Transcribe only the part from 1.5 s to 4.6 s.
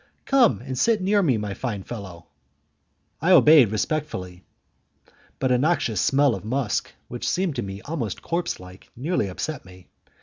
fine fellow!" I obeyed respectfully,